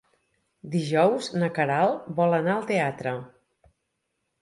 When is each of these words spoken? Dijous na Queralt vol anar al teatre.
Dijous 0.75 1.29
na 1.43 1.51
Queralt 1.59 2.09
vol 2.23 2.35
anar 2.41 2.57
al 2.57 2.69
teatre. 2.75 3.17